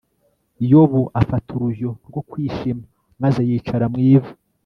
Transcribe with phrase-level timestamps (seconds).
[0.71, 2.83] yobu afata urujyo rwo kwishima,
[3.21, 4.31] maze yicara mu ivu